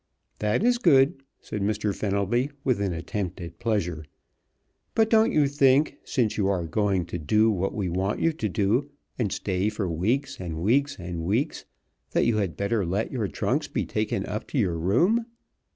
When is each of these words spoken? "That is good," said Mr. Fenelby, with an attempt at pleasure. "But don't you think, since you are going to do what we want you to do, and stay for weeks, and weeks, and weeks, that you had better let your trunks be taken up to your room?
"That 0.39 0.63
is 0.63 0.79
good," 0.79 1.21
said 1.41 1.61
Mr. 1.61 1.93
Fenelby, 1.95 2.49
with 2.63 2.81
an 2.81 2.91
attempt 2.91 3.39
at 3.39 3.59
pleasure. 3.59 4.03
"But 4.95 5.11
don't 5.11 5.31
you 5.31 5.47
think, 5.47 5.99
since 6.03 6.37
you 6.37 6.47
are 6.47 6.65
going 6.65 7.05
to 7.05 7.19
do 7.19 7.51
what 7.51 7.75
we 7.75 7.87
want 7.87 8.19
you 8.19 8.33
to 8.33 8.49
do, 8.49 8.89
and 9.19 9.31
stay 9.31 9.69
for 9.69 9.87
weeks, 9.87 10.39
and 10.39 10.57
weeks, 10.63 10.97
and 10.97 11.23
weeks, 11.23 11.65
that 12.13 12.25
you 12.25 12.37
had 12.37 12.57
better 12.57 12.83
let 12.83 13.11
your 13.11 13.27
trunks 13.27 13.67
be 13.67 13.85
taken 13.85 14.25
up 14.25 14.47
to 14.47 14.57
your 14.57 14.79
room? 14.79 15.27